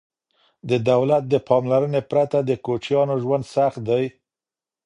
د 0.69 0.71
دولت 0.89 1.23
د 1.29 1.35
پاملرنې 1.47 2.01
پرته 2.11 2.37
د 2.43 2.51
کوچیانو 2.65 3.15
ژوند 3.23 3.43
سخت 3.55 3.79
دی. 3.89 4.05